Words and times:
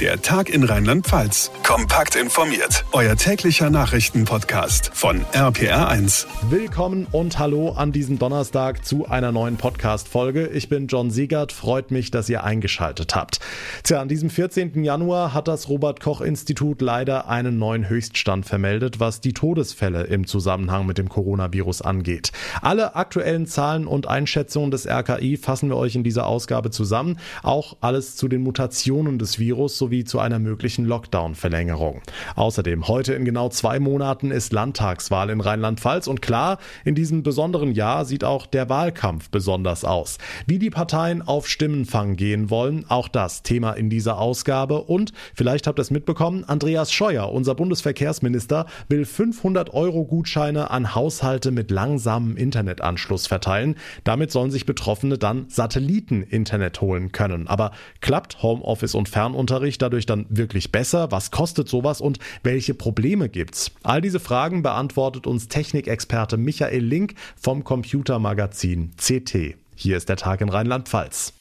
Der 0.00 0.20
Tag 0.20 0.50
in 0.50 0.64
Rheinland-Pfalz. 0.64 1.52
Kompakt 1.62 2.16
informiert. 2.16 2.84
Euer 2.90 3.14
täglicher 3.14 3.70
Nachrichtenpodcast 3.70 4.90
von 4.92 5.20
RPR1. 5.32 6.26
Willkommen 6.50 7.06
und 7.12 7.38
hallo 7.38 7.70
an 7.70 7.92
diesem 7.92 8.18
Donnerstag 8.18 8.84
zu 8.84 9.06
einer 9.06 9.30
neuen 9.30 9.56
Podcast-Folge. 9.56 10.48
Ich 10.48 10.68
bin 10.68 10.88
John 10.88 11.12
Siegert. 11.12 11.52
Freut 11.52 11.92
mich, 11.92 12.10
dass 12.10 12.28
ihr 12.28 12.42
eingeschaltet 12.42 13.14
habt. 13.14 13.38
Tja, 13.84 14.00
an 14.00 14.08
diesem 14.08 14.30
14. 14.30 14.82
Januar 14.82 15.32
hat 15.32 15.46
das 15.46 15.68
Robert-Koch-Institut 15.68 16.82
leider 16.82 17.28
einen 17.28 17.60
neuen 17.60 17.88
Höchststand 17.88 18.46
vermeldet, 18.46 18.98
was 18.98 19.20
die 19.20 19.32
Todesfälle 19.32 20.02
im 20.02 20.26
Zusammenhang 20.26 20.86
mit 20.86 20.98
dem 20.98 21.08
Coronavirus 21.08 21.82
angeht. 21.82 22.32
Alle 22.62 22.96
aktuellen 22.96 23.46
Zahlen 23.46 23.86
und 23.86 24.08
Einschätzungen 24.08 24.72
des 24.72 24.88
RKI 24.88 25.36
fassen 25.36 25.68
wir 25.68 25.76
euch 25.76 25.94
in 25.94 26.02
dieser 26.02 26.26
Ausgabe 26.26 26.70
zusammen. 26.70 27.20
Auch 27.44 27.76
alles 27.80 28.16
zu 28.16 28.26
den 28.26 28.42
Mutationen 28.42 29.20
des 29.20 29.38
Virus 29.38 29.83
sowie 29.84 30.04
zu 30.04 30.18
einer 30.18 30.38
möglichen 30.38 30.86
Lockdown-Verlängerung. 30.86 32.00
Außerdem, 32.36 32.88
heute 32.88 33.12
in 33.12 33.26
genau 33.26 33.50
zwei 33.50 33.78
Monaten 33.78 34.30
ist 34.30 34.54
Landtagswahl 34.54 35.28
in 35.28 35.42
Rheinland-Pfalz 35.42 36.06
und 36.06 36.22
klar, 36.22 36.56
in 36.86 36.94
diesem 36.94 37.22
besonderen 37.22 37.72
Jahr 37.72 38.06
sieht 38.06 38.24
auch 38.24 38.46
der 38.46 38.70
Wahlkampf 38.70 39.28
besonders 39.28 39.84
aus. 39.84 40.16
Wie 40.46 40.58
die 40.58 40.70
Parteien 40.70 41.20
auf 41.20 41.48
Stimmenfang 41.48 42.16
gehen 42.16 42.48
wollen, 42.48 42.86
auch 42.88 43.08
das 43.08 43.42
Thema 43.42 43.72
in 43.72 43.90
dieser 43.90 44.16
Ausgabe 44.18 44.80
und 44.80 45.12
vielleicht 45.34 45.66
habt 45.66 45.78
ihr 45.78 45.82
es 45.82 45.90
mitbekommen, 45.90 46.44
Andreas 46.44 46.90
Scheuer, 46.90 47.30
unser 47.30 47.54
Bundesverkehrsminister, 47.54 48.64
will 48.88 49.04
500 49.04 49.74
Euro 49.74 50.06
Gutscheine 50.06 50.70
an 50.70 50.94
Haushalte 50.94 51.50
mit 51.50 51.70
langsamem 51.70 52.38
Internetanschluss 52.38 53.26
verteilen. 53.26 53.74
Damit 54.02 54.32
sollen 54.32 54.50
sich 54.50 54.64
Betroffene 54.64 55.18
dann 55.18 55.44
Satelliten-Internet 55.50 56.80
holen 56.80 57.12
können. 57.12 57.48
Aber 57.48 57.72
klappt 58.00 58.42
Homeoffice 58.42 58.94
und 58.94 59.10
Fernunterricht 59.10 59.73
ich 59.74 59.78
dadurch 59.78 60.06
dann 60.06 60.26
wirklich 60.28 60.72
besser? 60.72 61.10
Was 61.10 61.30
kostet 61.30 61.68
sowas 61.68 62.00
und 62.00 62.18
welche 62.42 62.74
Probleme 62.74 63.28
gibt's? 63.28 63.72
All 63.82 64.00
diese 64.00 64.20
Fragen 64.20 64.62
beantwortet 64.62 65.26
uns 65.26 65.48
Technikexperte 65.48 66.36
Michael 66.36 66.84
Link 66.84 67.14
vom 67.36 67.64
Computermagazin 67.64 68.92
CT. 68.96 69.56
Hier 69.74 69.96
ist 69.96 70.08
der 70.08 70.16
Tag 70.16 70.40
in 70.40 70.48
Rheinland-Pfalz. 70.48 71.34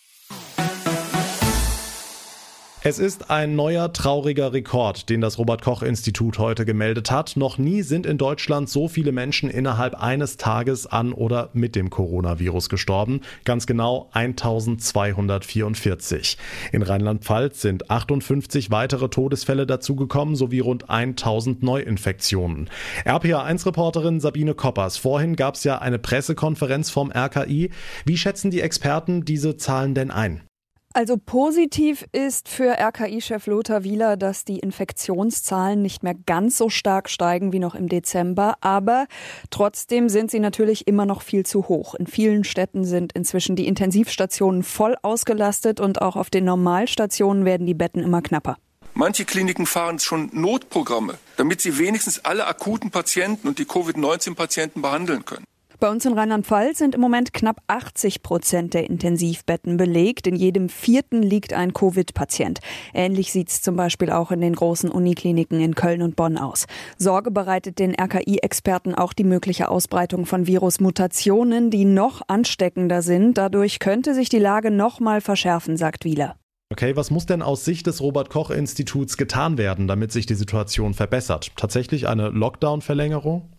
Es 2.85 2.99
ist 2.99 3.31
ein 3.31 3.55
neuer 3.55 3.93
trauriger 3.93 4.51
Rekord, 4.51 5.09
den 5.09 5.21
das 5.21 5.37
Robert 5.37 5.61
Koch 5.61 5.83
Institut 5.83 6.37
heute 6.37 6.65
gemeldet 6.65 7.11
hat. 7.11 7.37
Noch 7.37 7.57
nie 7.57 7.81
sind 7.81 8.05
in 8.05 8.17
Deutschland 8.17 8.67
so 8.67 8.89
viele 8.89 9.13
Menschen 9.13 9.49
innerhalb 9.49 9.95
eines 9.95 10.35
Tages 10.35 10.85
an 10.85 11.13
oder 11.13 11.49
mit 11.53 11.77
dem 11.77 11.89
Coronavirus 11.89 12.67
gestorben. 12.67 13.21
Ganz 13.45 13.67
genau 13.67 14.09
1244. 14.11 16.37
In 16.73 16.81
Rheinland-Pfalz 16.81 17.61
sind 17.61 17.89
58 17.89 18.69
weitere 18.69 19.07
Todesfälle 19.07 19.65
dazugekommen 19.65 20.35
sowie 20.35 20.59
rund 20.59 20.89
1000 20.89 21.63
Neuinfektionen. 21.63 22.69
RPA1-Reporterin 23.05 24.19
Sabine 24.19 24.55
Koppers. 24.55 24.97
Vorhin 24.97 25.37
gab 25.37 25.55
es 25.55 25.63
ja 25.63 25.77
eine 25.77 25.99
Pressekonferenz 25.99 26.89
vom 26.89 27.13
RKI. 27.13 27.69
Wie 28.03 28.17
schätzen 28.17 28.51
die 28.51 28.59
Experten 28.59 29.23
diese 29.23 29.55
Zahlen 29.55 29.95
denn 29.95 30.11
ein? 30.11 30.41
Also 30.95 31.17
positiv 31.17 32.05
ist 32.11 32.47
für 32.47 32.77
RKI-Chef 32.77 33.47
Lothar 33.47 33.83
Wieler, 33.83 34.15
dass 34.15 34.45
die 34.45 34.59
Infektionszahlen 34.59 35.81
nicht 35.81 36.03
mehr 36.03 36.13
ganz 36.13 36.55
so 36.55 36.69
stark 36.69 37.09
steigen 37.09 37.51
wie 37.51 37.57
noch 37.57 37.73
im 37.73 37.89
Dezember, 37.89 38.57
aber 38.61 39.07
trotzdem 39.49 40.07
sind 40.07 40.29
sie 40.29 40.39
natürlich 40.39 40.87
immer 40.87 41.07
noch 41.07 41.23
viel 41.23 41.47
zu 41.47 41.67
hoch. 41.67 41.95
In 41.95 42.05
vielen 42.05 42.43
Städten 42.43 42.85
sind 42.85 43.11
inzwischen 43.13 43.55
die 43.55 43.65
Intensivstationen 43.65 44.61
voll 44.61 44.95
ausgelastet 45.01 45.79
und 45.79 45.99
auch 45.99 46.15
auf 46.15 46.29
den 46.29 46.45
Normalstationen 46.45 47.43
werden 47.43 47.65
die 47.65 47.73
Betten 47.73 48.03
immer 48.03 48.21
knapper. 48.21 48.57
Manche 48.93 49.25
Kliniken 49.25 49.65
fahren 49.65 49.97
schon 49.97 50.29
Notprogramme, 50.31 51.17
damit 51.37 51.61
sie 51.61 51.79
wenigstens 51.79 52.23
alle 52.23 52.45
akuten 52.45 52.91
Patienten 52.91 53.47
und 53.47 53.57
die 53.57 53.65
Covid-19-Patienten 53.65 54.83
behandeln 54.83 55.25
können. 55.25 55.45
Bei 55.83 55.91
uns 55.91 56.05
in 56.05 56.13
Rheinland-Pfalz 56.13 56.77
sind 56.77 56.95
im 56.95 57.01
Moment 57.01 57.33
knapp 57.33 57.57
80 57.67 58.23
Prozent 58.23 58.73
der 58.73 58.89
Intensivbetten 58.89 59.75
belegt. 59.75 60.27
In 60.27 60.37
jedem 60.37 60.69
vierten 60.69 61.21
liegt 61.21 61.51
ein 61.51 61.73
Covid-Patient. 61.73 62.61
Ähnlich 62.93 63.33
sieht 63.33 63.49
es 63.49 63.61
zum 63.61 63.75
Beispiel 63.75 64.09
auch 64.09 64.31
in 64.31 64.39
den 64.39 64.55
großen 64.55 64.89
Unikliniken 64.89 65.59
in 65.59 65.75
Köln 65.75 66.01
und 66.01 66.15
Bonn 66.15 66.37
aus. 66.37 66.67
Sorge 66.97 67.31
bereitet 67.31 67.79
den 67.79 67.95
RKI-Experten 67.99 68.95
auch 68.95 69.11
die 69.11 69.25
mögliche 69.25 69.67
Ausbreitung 69.67 70.25
von 70.25 70.47
Virusmutationen, 70.47 71.69
die 71.69 71.83
noch 71.83 72.21
ansteckender 72.29 73.01
sind. 73.01 73.37
Dadurch 73.37 73.79
könnte 73.79 74.13
sich 74.13 74.29
die 74.29 74.39
Lage 74.39 74.71
noch 74.71 75.01
mal 75.01 75.19
verschärfen, 75.19 75.75
sagt 75.75 76.05
Wieler. 76.05 76.37
Okay, 76.71 76.95
was 76.95 77.11
muss 77.11 77.25
denn 77.25 77.41
aus 77.41 77.65
Sicht 77.65 77.87
des 77.87 77.99
Robert 77.99 78.29
Koch 78.29 78.51
Instituts 78.51 79.17
getan 79.17 79.57
werden, 79.57 79.89
damit 79.89 80.13
sich 80.13 80.27
die 80.27 80.35
Situation 80.35 80.93
verbessert? 80.93 81.51
Tatsächlich 81.57 82.07
eine 82.07 82.29
Lockdown-Verlängerung? 82.29 83.52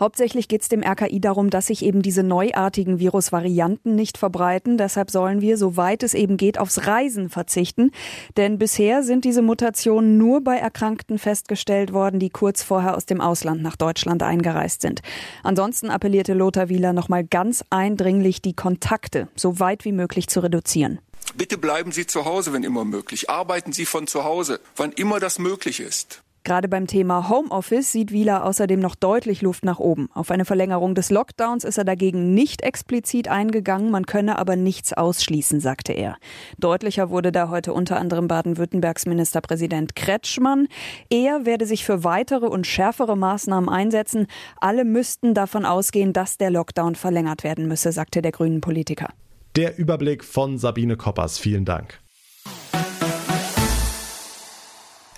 Hauptsächlich 0.00 0.48
geht 0.48 0.62
es 0.62 0.70
dem 0.70 0.82
RKI 0.82 1.20
darum, 1.20 1.50
dass 1.50 1.66
sich 1.66 1.84
eben 1.84 2.00
diese 2.00 2.22
neuartigen 2.22 2.98
Virusvarianten 2.98 3.94
nicht 3.94 4.16
verbreiten. 4.16 4.78
Deshalb 4.78 5.10
sollen 5.10 5.42
wir, 5.42 5.58
soweit 5.58 6.02
es 6.02 6.14
eben 6.14 6.38
geht, 6.38 6.58
aufs 6.58 6.86
Reisen 6.86 7.28
verzichten. 7.28 7.90
Denn 8.38 8.58
bisher 8.58 9.02
sind 9.02 9.26
diese 9.26 9.42
Mutationen 9.42 10.16
nur 10.16 10.42
bei 10.42 10.56
Erkrankten 10.56 11.18
festgestellt 11.18 11.92
worden, 11.92 12.18
die 12.18 12.30
kurz 12.30 12.62
vorher 12.62 12.96
aus 12.96 13.04
dem 13.04 13.20
Ausland 13.20 13.60
nach 13.60 13.76
Deutschland 13.76 14.22
eingereist 14.22 14.80
sind. 14.80 15.02
Ansonsten 15.42 15.90
appellierte 15.90 16.32
Lothar 16.32 16.70
Wieler 16.70 16.94
nochmal 16.94 17.22
ganz 17.22 17.62
eindringlich, 17.68 18.40
die 18.40 18.54
Kontakte 18.54 19.28
so 19.36 19.60
weit 19.60 19.84
wie 19.84 19.92
möglich 19.92 20.28
zu 20.28 20.40
reduzieren. 20.40 21.00
Bitte 21.36 21.58
bleiben 21.58 21.92
Sie 21.92 22.06
zu 22.06 22.24
Hause, 22.24 22.54
wenn 22.54 22.64
immer 22.64 22.86
möglich. 22.86 23.28
Arbeiten 23.28 23.72
Sie 23.72 23.84
von 23.84 24.06
zu 24.06 24.24
Hause, 24.24 24.60
wann 24.76 24.92
immer 24.92 25.20
das 25.20 25.38
möglich 25.38 25.80
ist. 25.80 26.22
Gerade 26.42 26.68
beim 26.68 26.86
Thema 26.86 27.28
Homeoffice 27.28 27.92
sieht 27.92 28.12
Wieler 28.12 28.44
außerdem 28.44 28.80
noch 28.80 28.94
deutlich 28.94 29.42
Luft 29.42 29.64
nach 29.64 29.78
oben. 29.78 30.08
Auf 30.14 30.30
eine 30.30 30.44
Verlängerung 30.44 30.94
des 30.94 31.10
Lockdowns 31.10 31.64
ist 31.64 31.76
er 31.76 31.84
dagegen 31.84 32.32
nicht 32.32 32.62
explizit 32.62 33.28
eingegangen, 33.28 33.90
man 33.90 34.06
könne 34.06 34.38
aber 34.38 34.56
nichts 34.56 34.92
ausschließen, 34.94 35.60
sagte 35.60 35.92
er. 35.92 36.16
Deutlicher 36.58 37.10
wurde 37.10 37.30
da 37.30 37.50
heute 37.50 37.74
unter 37.74 37.98
anderem 37.98 38.26
Baden-Württembergs 38.26 39.04
Ministerpräsident 39.04 39.94
Kretschmann. 39.94 40.68
Er 41.10 41.44
werde 41.44 41.66
sich 41.66 41.84
für 41.84 42.04
weitere 42.04 42.46
und 42.46 42.66
schärfere 42.66 43.16
Maßnahmen 43.16 43.68
einsetzen. 43.68 44.26
Alle 44.60 44.84
müssten 44.84 45.34
davon 45.34 45.66
ausgehen, 45.66 46.12
dass 46.12 46.38
der 46.38 46.50
Lockdown 46.50 46.94
verlängert 46.94 47.44
werden 47.44 47.68
müsse, 47.68 47.92
sagte 47.92 48.22
der 48.22 48.32
grünen 48.32 48.62
Politiker. 48.62 49.10
Der 49.56 49.78
Überblick 49.78 50.24
von 50.24 50.58
Sabine 50.58 50.96
Koppers. 50.96 51.38
Vielen 51.38 51.64
Dank. 51.64 52.00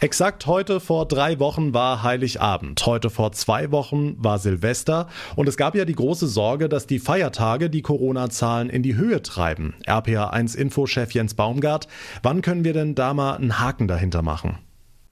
Exakt 0.02 0.46
heute 0.46 0.80
vor 0.80 1.06
drei 1.06 1.38
Wochen 1.38 1.74
war 1.74 2.02
Heiligabend. 2.02 2.84
Heute 2.86 3.08
vor 3.08 3.30
zwei 3.30 3.70
Wochen 3.70 4.16
war 4.18 4.40
Silvester. 4.40 5.06
Und 5.36 5.48
es 5.48 5.56
gab 5.56 5.76
ja 5.76 5.84
die 5.84 5.94
große 5.94 6.26
Sorge, 6.26 6.68
dass 6.68 6.88
die 6.88 6.98
Feiertage 6.98 7.70
die 7.70 7.82
Corona-Zahlen 7.82 8.68
in 8.68 8.82
die 8.82 8.96
Höhe 8.96 9.22
treiben. 9.22 9.74
RPA1-Infochef 9.86 11.12
Jens 11.12 11.34
Baumgart. 11.34 11.86
Wann 12.20 12.42
können 12.42 12.64
wir 12.64 12.72
denn 12.72 12.96
da 12.96 13.14
mal 13.14 13.36
einen 13.36 13.60
Haken 13.60 13.86
dahinter 13.86 14.22
machen? 14.22 14.58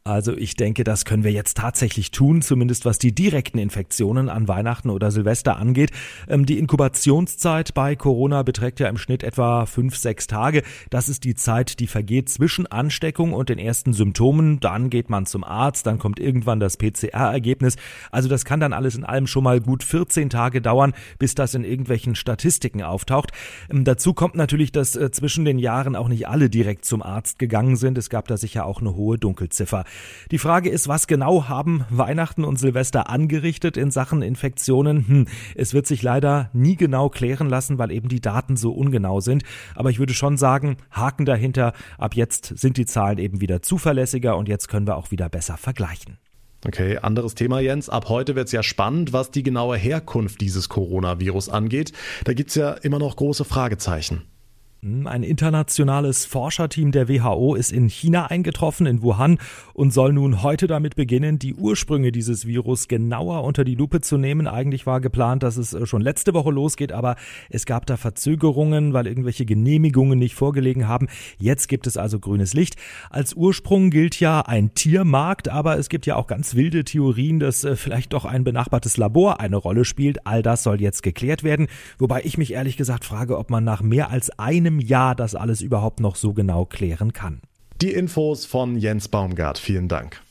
Also 0.03 0.35
ich 0.35 0.57
denke, 0.57 0.83
das 0.83 1.05
können 1.05 1.25
wir 1.25 1.31
jetzt 1.31 1.59
tatsächlich 1.59 2.11
tun, 2.11 2.41
zumindest 2.41 2.87
was 2.87 2.99
die 2.99 3.15
direkten 3.15 3.59
Infektionen 3.59 4.31
an 4.31 4.49
Weihnachten 4.49 4.89
oder 4.89 5.11
Silvester 5.11 5.59
angeht. 5.59 5.91
Ähm, 6.27 6.47
die 6.47 6.59
Inkubationszeit 6.59 7.75
bei 7.75 7.97
Corona 7.97 8.43
beträgt 8.43 8.81
ja 8.81 8.89
im 8.89 8.97
Schnitt 8.97 9.23
etwa 9.23 9.67
fünf, 9.67 9.99
sechs 9.99 10.27
Tage. 10.27 10.63
Das 10.89 11.11
ist 11.11 11.25
die 11.25 11.35
Zeit, 11.35 11.81
die 11.81 11.87
vergeht 11.87 12.31
zwischen 12.31 12.67
Ansteckung 12.67 13.35
und 13.35 13.51
den 13.51 13.59
ersten 13.59 13.93
Symptomen. 13.93 14.59
Dann 14.59 14.89
geht 14.89 15.11
man 15.11 15.27
zum 15.27 15.45
Arzt, 15.45 15.87
dann 15.87 15.99
kommt 15.99 16.19
irgendwann 16.19 16.61
das 16.61 16.79
PCR-Ergebnis. 16.79 17.77
Also 18.11 18.31
das 18.31 18.47
kann 18.47 18.59
dann 18.59 18.73
alles 18.73 18.95
in 18.95 19.05
allem 19.05 19.27
schon 19.27 19.45
mal 19.45 19.61
gut 19.61 19.85
14 19.85 20.31
Tage 20.31 20.63
dauern, 20.63 20.95
bis 21.19 21.35
das 21.35 21.55
in 21.55 21.63
irgendwelchen 21.63 22.15
Statistiken 22.15 22.83
auftaucht. 22.83 23.33
Ähm, 23.71 23.85
dazu 23.85 24.15
kommt 24.15 24.35
natürlich, 24.35 24.73
dass 24.73 24.97
äh, 24.97 25.11
zwischen 25.11 25.45
den 25.45 25.59
Jahren 25.59 25.95
auch 25.95 26.09
nicht 26.09 26.27
alle 26.27 26.49
direkt 26.49 26.87
zum 26.87 27.03
Arzt 27.03 27.39
gegangen 27.39 27.77
sind. 27.77 27.99
Es 27.99 28.09
gab 28.09 28.29
da 28.29 28.39
sicher 28.39 28.65
auch 28.65 28.81
eine 28.81 28.95
hohe 28.95 29.19
Dunkelziffer. 29.19 29.85
Die 30.31 30.39
Frage 30.39 30.71
ist, 30.71 30.89
was 30.89 31.07
genau 31.07 31.49
haben 31.49 31.85
Weihnachten 31.91 32.45
und 32.45 32.59
Silvester 32.59 33.09
angerichtet 33.09 33.77
in 33.77 33.91
Sachen 33.91 34.23
Infektionen? 34.23 35.07
Hm, 35.07 35.27
es 35.55 35.75
wird 35.75 35.87
sich 35.87 36.03
leider 36.03 36.51
nie 36.53 36.77
genau 36.77 37.09
klären 37.09 37.49
lassen, 37.49 37.79
weil 37.79 37.91
eben 37.91 38.09
die 38.09 38.21
Daten 38.21 38.57
so 38.57 38.73
ungenau 38.73 39.21
sind. 39.21 39.43
Aber 39.75 39.91
ich 39.91 39.99
würde 39.99 40.15
schon 40.15 40.37
sagen, 40.37 40.77
Haken 40.91 41.27
dahinter. 41.27 41.73
Ab 41.99 42.15
jetzt 42.15 42.59
sind 42.59 42.77
die 42.77 42.87
Zahlen 42.87 43.19
eben 43.19 43.41
wieder 43.41 43.63
zuverlässiger 43.63 44.37
und 44.37 44.49
jetzt 44.49 44.69
können 44.69 44.87
wir 44.87 44.97
auch 44.97 45.11
wieder 45.11 45.29
besser 45.29 45.57
vergleichen. 45.57 46.19
Okay, 46.67 46.99
anderes 46.99 47.35
Thema, 47.35 47.61
Jens. 47.61 47.89
Ab 47.89 48.09
heute 48.11 48.37
wird 48.37 48.47
es 48.47 48.53
ja 48.53 48.63
spannend, 48.63 49.15
was 49.15 49.31
die 49.31 49.43
genaue 49.43 49.79
Herkunft 49.79 50.43
dieses 50.43 50.69
Coronavirus 50.69 51.49
angeht. 51.49 51.93
Da 52.25 52.35
gibt 52.35 52.51
es 52.51 52.57
ja 52.57 52.73
immer 52.73 52.99
noch 52.99 53.17
große 53.17 53.47
Fragezeichen. 53.47 54.23
Hm, 54.83 55.07
ein 55.07 55.23
internationales 55.23 56.25
Forscherteam 56.25 56.91
der 56.91 57.07
WHO 57.07 57.55
ist 57.55 57.71
in 57.71 57.91
China 57.91 58.27
eingetroffen, 58.27 58.87
in 58.87 59.03
Wuhan, 59.03 59.39
und 59.75 59.93
soll 59.93 60.15
nun 60.15 60.43
heute 60.43 60.67
damit 60.69 60.97
beginnen, 60.97 61.39
die 61.39 61.55
Ursprünge 61.55 62.13
dieses 62.13 62.47
Virus 62.47 62.89
genauer 62.89 63.45
unter 63.45 63.65
die 63.65 63.75
Lupe 63.75 64.01
zu 64.01 64.17
nehmen. 64.17 64.47
Eigentlich 64.47 64.87
war 64.87 65.03
geplant, 65.03 65.43
dass 65.43 65.59
es 65.59 65.75
äh, 65.75 65.85
schon 65.85 66.01
letzte 66.01 66.33
Woche 66.33 66.51
losgeht, 66.51 66.93
aber 66.93 67.17
es 67.51 67.67
gab 67.67 67.85
da 67.85 67.99
Verzögerungen, 67.99 68.95
weil 68.95 69.07
irgendwelche 69.07 69.45
Genehmigungen 69.45 70.19
nicht 70.19 70.35
vorgelegen 70.35 70.89
haben. 70.89 71.09
Jetzt 71.37 71.69
gibt 71.69 71.87
es 71.87 71.99
also 71.99 72.19
grünes 72.19 72.55
Licht. 72.55 72.77
Als 73.11 73.35
Ursprung 73.35 73.91
gilt 73.91 74.19
ja 74.19 74.41
ein 74.41 74.73
Tiermarkt, 74.73 75.51
aber 75.51 75.79
es 75.79 75.91
gibt 75.91 76.07
ja 76.07 76.17
auch 76.17 76.27
ganz 76.27 76.55
wilde 76.55 76.85
Theorien, 76.85 77.39
dass 77.39 77.65
äh, 77.65 77.77
vielleicht 77.77 78.15
doch 78.15 78.25
ein 78.25 78.45
benachbartes 78.45 78.97
Labor 78.97 79.41
eine 79.41 79.57
Rolle 79.57 79.85
spielt. 79.85 80.27
All 80.27 80.43
das 80.43 80.63
soll 80.63 80.81
jetzt 80.81 81.03
geklärt 81.03 81.45
werden, 81.45 81.67
wobei 81.99 82.23
ich 82.25 82.39
mich 82.39 82.55
ehrlich 82.55 82.79
gesagt 82.79 83.05
frage, 83.05 83.37
ob 83.37 83.51
man 83.51 83.63
nach 83.63 83.83
mehr 83.83 84.09
als 84.09 84.31
einem 84.39 84.70
einem 84.71 84.81
Jahr 84.81 85.15
das 85.15 85.35
alles 85.35 85.61
überhaupt 85.61 86.01
noch 86.01 86.17
so 86.17 86.33
genau 86.33 86.65
klären 86.65 87.13
kann. 87.13 87.41
Die 87.81 87.93
Infos 87.93 88.47
von 88.47 88.77
Jens 88.77 89.09
Baumgart. 89.09 89.59
Vielen 89.59 89.89
Dank. 89.89 90.23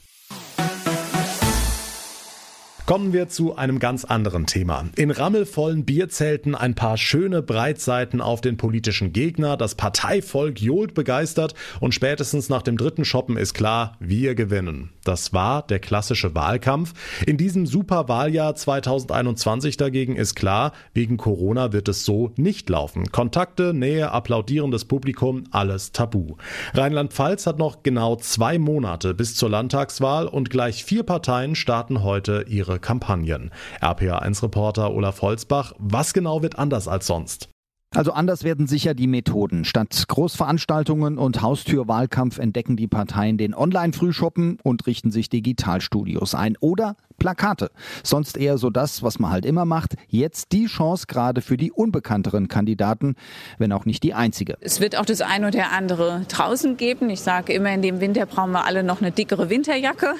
Kommen 2.90 3.14
wir 3.14 3.30
zu 3.30 3.56
einem 3.56 3.78
ganz 3.78 4.04
anderen 4.04 4.48
Thema. 4.48 4.86
In 4.96 5.12
rammelvollen 5.12 5.86
Bierzelten 5.86 6.56
ein 6.56 6.74
paar 6.74 6.98
schöne 6.98 7.44
Breitseiten 7.44 8.20
auf 8.20 8.42
den 8.42 8.58
politischen 8.58 9.14
Gegner, 9.14 9.58
das 9.58 9.76
Parteivolk 9.76 10.60
johlt 10.60 10.96
begeistert 10.96 11.54
und 11.82 11.94
spätestens 11.94 12.50
nach 12.50 12.64
dem 12.64 12.78
dritten 12.78 13.06
Shoppen 13.06 13.38
ist 13.38 13.54
klar, 13.54 13.96
wir 14.00 14.34
gewinnen. 14.34 14.90
Das 15.04 15.34
war 15.34 15.62
der 15.68 15.78
klassische 15.78 16.34
Wahlkampf. 16.34 16.94
In 17.28 17.38
diesem 17.38 17.68
Superwahljahr 17.68 18.56
2021 18.56 19.78
dagegen 19.78 20.16
ist 20.16 20.34
klar, 20.34 20.74
wegen 20.96 21.18
Corona 21.18 21.72
wird 21.72 21.90
es 21.90 22.06
so 22.06 22.32
nicht 22.38 22.70
laufen. 22.70 23.12
Kontakte, 23.12 23.72
Nähe, 23.72 24.12
applaudierendes 24.12 24.86
Publikum, 24.86 25.44
alles 25.52 25.92
tabu. 25.92 26.38
Rheinland-Pfalz 26.74 27.46
hat 27.46 27.60
noch 27.60 27.84
genau 27.84 28.16
zwei 28.16 28.58
Monate 28.58 29.14
bis 29.14 29.36
zur 29.36 29.52
Landtagswahl 29.52 30.26
und 30.26 30.50
gleich 30.50 30.84
vier 30.84 31.04
Parteien 31.04 31.54
starten 31.54 32.02
heute 32.02 32.46
ihre 32.48 32.79
Kampagnen. 32.80 33.52
RPA1-Reporter 33.82 34.92
Olaf 34.92 35.22
Holzbach, 35.22 35.74
was 35.78 36.14
genau 36.14 36.42
wird 36.42 36.58
anders 36.58 36.88
als 36.88 37.08
sonst? 37.08 37.50
Also 37.96 38.12
anders 38.12 38.44
werden 38.44 38.68
sicher 38.68 38.94
die 38.94 39.08
Methoden. 39.08 39.66
Statt 39.66 40.06
Großveranstaltungen 40.08 41.18
und 41.18 41.42
Haustürwahlkampf 41.42 42.38
entdecken 42.38 42.78
die 42.78 42.88
Parteien 42.88 43.38
den 43.38 43.56
Online-Frühshoppen 43.56 44.60
und 44.62 44.86
richten 44.86 45.10
sich 45.10 45.30
Digitalstudios 45.30 46.36
ein. 46.36 46.56
Oder 46.60 46.96
Plakate. 47.20 47.72
Sonst 48.04 48.38
eher 48.38 48.58
so 48.58 48.70
das, 48.70 49.04
was 49.04 49.20
man 49.20 49.32
halt 49.32 49.46
immer 49.46 49.66
macht. 49.66 49.96
Jetzt 50.08 50.52
die 50.52 50.66
Chance 50.66 51.06
gerade 51.08 51.42
für 51.42 51.58
die 51.58 51.72
unbekannteren 51.72 52.48
Kandidaten, 52.48 53.16
wenn 53.58 53.72
auch 53.72 53.86
nicht 53.86 54.04
die 54.04 54.14
einzige. 54.14 54.58
Es 54.62 54.80
wird 54.80 54.98
auch 54.98 55.06
das 55.06 55.22
eine 55.22 55.48
oder 55.48 55.72
andere 55.72 56.26
draußen 56.28 56.78
geben. 56.78 57.10
Ich 57.10 57.22
sage 57.22 57.54
immer, 57.54 57.74
in 57.74 57.82
dem 57.82 58.02
Winter 58.02 58.26
brauchen 58.26 58.52
wir 58.52 58.66
alle 58.66 58.84
noch 58.84 59.02
eine 59.02 59.12
dickere 59.12 59.50
Winterjacke. 59.50 60.16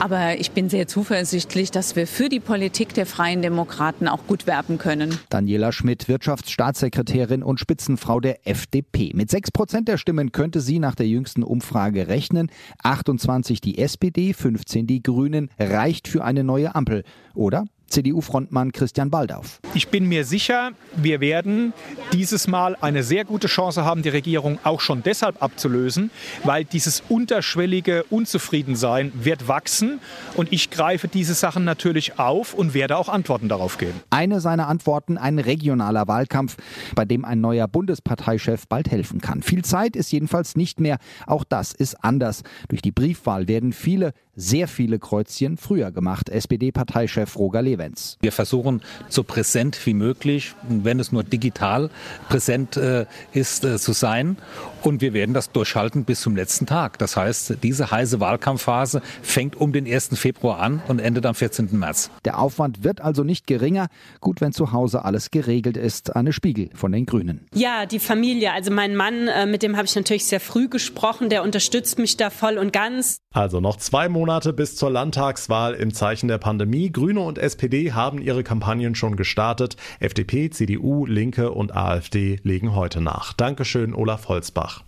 Aber 0.00 0.38
ich 0.38 0.50
bin 0.52 0.68
sehr 0.68 0.88
zuversichtlich, 0.88 1.70
dass 1.70 1.94
wir 1.94 2.06
für 2.06 2.28
die 2.28 2.40
Politik 2.40 2.94
der 2.94 3.06
Freien 3.06 3.42
Demokraten 3.42 4.08
auch 4.08 4.26
gut 4.26 4.46
werben 4.46 4.78
können. 4.78 5.18
Daniela 5.28 5.72
Schmidt, 5.72 6.08
Wirtschaftsstaatssekretärin 6.08 7.42
und 7.42 7.60
Spitzenfrau 7.60 8.20
der 8.20 8.46
FDP. 8.46 9.12
Mit 9.14 9.30
sechs 9.30 9.50
Prozent 9.50 9.88
der 9.88 9.98
Stimmen 9.98 10.32
könnte 10.32 10.60
sie 10.60 10.78
nach 10.78 10.94
der 10.94 11.06
jüngsten 11.06 11.42
Umfrage 11.42 12.08
rechnen. 12.08 12.50
28 12.82 13.60
die 13.60 13.78
SPD, 13.78 14.32
15 14.32 14.86
die 14.86 15.02
Grünen. 15.02 15.50
Reicht 15.58 16.08
für 16.08 16.24
eine 16.24 16.37
eine 16.38 16.44
neue 16.44 16.74
Ampel. 16.74 17.04
Oder 17.34 17.64
CDU-Frontmann 17.88 18.72
Christian 18.72 19.10
Baldauf. 19.10 19.60
Ich 19.74 19.88
bin 19.88 20.06
mir 20.06 20.24
sicher, 20.24 20.72
wir 20.96 21.20
werden 21.20 21.72
dieses 22.12 22.46
Mal 22.46 22.76
eine 22.80 23.02
sehr 23.02 23.24
gute 23.24 23.48
Chance 23.48 23.84
haben, 23.84 24.02
die 24.02 24.08
Regierung 24.08 24.58
auch 24.64 24.80
schon 24.80 25.02
deshalb 25.02 25.42
abzulösen, 25.42 26.10
weil 26.44 26.64
dieses 26.64 27.02
unterschwellige 27.08 28.04
Unzufriedensein 28.04 29.12
wird 29.14 29.48
wachsen 29.48 30.00
und 30.36 30.52
ich 30.52 30.70
greife 30.70 31.08
diese 31.08 31.34
Sachen 31.34 31.64
natürlich 31.64 32.18
auf 32.18 32.54
und 32.54 32.74
werde 32.74 32.96
auch 32.96 33.08
Antworten 33.08 33.48
darauf 33.48 33.78
geben. 33.78 34.00
Eine 34.10 34.40
seiner 34.40 34.68
Antworten 34.68 35.18
ein 35.18 35.38
regionaler 35.38 36.08
Wahlkampf, 36.08 36.56
bei 36.94 37.04
dem 37.04 37.24
ein 37.24 37.40
neuer 37.40 37.68
Bundesparteichef 37.68 38.66
bald 38.68 38.90
helfen 38.90 39.20
kann. 39.20 39.42
Viel 39.42 39.64
Zeit 39.64 39.96
ist 39.96 40.12
jedenfalls 40.12 40.56
nicht 40.56 40.80
mehr. 40.80 40.98
Auch 41.26 41.44
das 41.44 41.72
ist 41.72 42.04
anders. 42.04 42.42
Durch 42.68 42.82
die 42.82 42.92
Briefwahl 42.92 43.48
werden 43.48 43.72
viele, 43.72 44.12
sehr 44.34 44.68
viele 44.68 44.98
Kreuzchen 44.98 45.56
früher 45.56 45.90
gemacht. 45.90 46.28
SPD-Parteichef 46.28 47.36
Roger 47.36 47.62
Lewe. 47.62 47.77
Events. 47.78 48.18
Wir 48.20 48.32
versuchen 48.32 48.82
so 49.08 49.22
präsent 49.22 49.78
wie 49.86 49.94
möglich, 49.94 50.54
wenn 50.68 50.98
es 50.98 51.12
nur 51.12 51.22
digital 51.22 51.90
präsent 52.28 52.76
äh, 52.76 53.06
ist, 53.32 53.64
äh, 53.64 53.78
zu 53.78 53.92
sein. 53.92 54.36
Und 54.82 55.00
wir 55.00 55.12
werden 55.12 55.34
das 55.34 55.50
durchhalten 55.50 56.04
bis 56.04 56.20
zum 56.20 56.36
letzten 56.36 56.66
Tag. 56.66 56.98
Das 56.98 57.16
heißt, 57.16 57.58
diese 57.62 57.90
heiße 57.90 58.20
Wahlkampfphase 58.20 59.02
fängt 59.22 59.56
um 59.56 59.72
den 59.72 59.86
1. 59.86 60.10
Februar 60.14 60.60
an 60.60 60.82
und 60.88 61.00
endet 61.00 61.26
am 61.26 61.34
14. 61.34 61.68
März. 61.72 62.10
Der 62.24 62.38
Aufwand 62.38 62.84
wird 62.84 63.00
also 63.00 63.24
nicht 63.24 63.46
geringer. 63.46 63.88
Gut, 64.20 64.40
wenn 64.40 64.52
zu 64.52 64.72
Hause 64.72 65.04
alles 65.04 65.30
geregelt 65.30 65.76
ist. 65.76 66.14
Anne 66.14 66.32
Spiegel 66.32 66.70
von 66.74 66.92
den 66.92 67.06
Grünen. 67.06 67.46
Ja, 67.54 67.86
die 67.86 67.98
Familie. 67.98 68.52
Also 68.52 68.70
mein 68.70 68.96
Mann, 68.96 69.28
äh, 69.28 69.46
mit 69.46 69.62
dem 69.62 69.76
habe 69.76 69.86
ich 69.86 69.94
natürlich 69.94 70.26
sehr 70.26 70.40
früh 70.40 70.68
gesprochen. 70.68 71.28
Der 71.28 71.42
unterstützt 71.42 71.98
mich 71.98 72.16
da 72.16 72.30
voll 72.30 72.58
und 72.58 72.72
ganz. 72.72 73.18
Also 73.32 73.60
noch 73.60 73.76
zwei 73.76 74.08
Monate 74.08 74.52
bis 74.52 74.76
zur 74.76 74.90
Landtagswahl 74.90 75.74
im 75.74 75.92
Zeichen 75.92 76.28
der 76.28 76.38
Pandemie. 76.38 76.90
Grüne 76.90 77.20
und 77.20 77.38
SPD 77.38 77.67
haben 77.92 78.20
ihre 78.20 78.42
Kampagnen 78.42 78.94
schon 78.94 79.16
gestartet. 79.16 79.76
FDP, 80.00 80.50
CDU, 80.50 81.06
Linke 81.06 81.52
und 81.52 81.76
AfD 81.76 82.40
legen 82.42 82.74
heute 82.74 83.00
nach. 83.00 83.32
Dankeschön, 83.32 83.94
Olaf 83.94 84.28
Holzbach. 84.28 84.87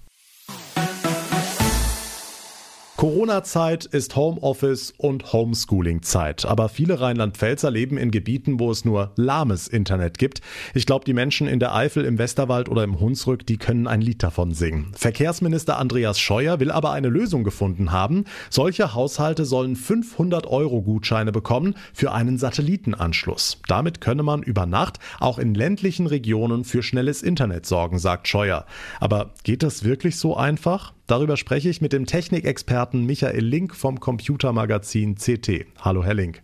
Corona-Zeit 3.01 3.87
ist 3.87 4.15
Homeoffice 4.15 4.93
und 4.99 5.33
Homeschooling-Zeit. 5.33 6.45
Aber 6.45 6.69
viele 6.69 7.01
Rheinland-Pfälzer 7.01 7.71
leben 7.71 7.97
in 7.97 8.11
Gebieten, 8.11 8.61
wo 8.61 8.71
es 8.71 8.85
nur 8.85 9.13
lahmes 9.17 9.69
Internet 9.69 10.19
gibt. 10.19 10.43
Ich 10.75 10.85
glaube, 10.85 11.07
die 11.07 11.15
Menschen 11.15 11.49
in 11.49 11.61
der 11.61 11.75
Eifel, 11.75 12.05
im 12.05 12.19
Westerwald 12.19 12.69
oder 12.69 12.85
im 12.85 13.01
Hunsrück, 13.01 13.47
die 13.47 13.57
können 13.57 13.87
ein 13.87 14.03
Lied 14.03 14.23
davon 14.23 14.53
singen. 14.53 14.93
Verkehrsminister 14.95 15.79
Andreas 15.79 16.21
Scheuer 16.21 16.61
will 16.61 16.71
aber 16.71 16.93
eine 16.93 17.09
Lösung 17.09 17.43
gefunden 17.43 17.91
haben. 17.91 18.27
Solche 18.51 18.93
Haushalte 18.93 19.47
sollen 19.47 19.77
500 19.77 20.47
Euro 20.47 20.83
Gutscheine 20.83 21.33
bekommen 21.33 21.77
für 21.95 22.13
einen 22.13 22.37
Satellitenanschluss. 22.37 23.63
Damit 23.67 24.03
könne 24.03 24.25
man 24.25 24.43
über 24.43 24.67
Nacht 24.67 24.99
auch 25.21 25.39
in 25.39 25.55
ländlichen 25.55 26.07
Regionen 26.07 26.65
für 26.65 26.83
schnelles 26.83 27.23
Internet 27.23 27.65
sorgen, 27.65 27.99
sagt 27.99 28.29
Scheuer. 28.29 28.67
Aber 29.01 29.33
geht 29.43 29.63
das 29.63 29.85
wirklich 29.85 30.19
so 30.19 30.37
einfach? 30.37 30.93
Darüber 31.11 31.37
spreche 31.37 31.69
ich 31.69 31.81
mit 31.81 31.93
dem 31.93 32.07
Technikexperten 32.07 33.05
Michael 33.05 33.45
Link 33.45 33.75
vom 33.75 33.99
Computermagazin 33.99 35.17
CT. 35.17 35.67
Hallo, 35.81 36.05
Herr 36.05 36.15
Link. 36.15 36.41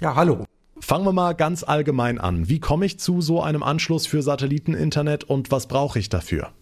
Ja, 0.00 0.14
hallo. 0.14 0.44
Fangen 0.78 1.04
wir 1.04 1.12
mal 1.12 1.32
ganz 1.32 1.64
allgemein 1.64 2.20
an. 2.20 2.48
Wie 2.48 2.60
komme 2.60 2.86
ich 2.86 3.00
zu 3.00 3.20
so 3.20 3.42
einem 3.42 3.64
Anschluss 3.64 4.06
für 4.06 4.22
Satelliteninternet 4.22 5.24
und 5.24 5.50
was 5.50 5.66
brauche 5.66 5.98
ich 5.98 6.10
dafür? 6.10 6.52